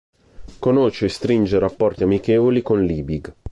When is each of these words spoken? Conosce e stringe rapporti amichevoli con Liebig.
Conosce 0.57 1.05
e 1.05 1.09
stringe 1.09 1.59
rapporti 1.59 2.01
amichevoli 2.01 2.63
con 2.63 2.83
Liebig. 2.83 3.31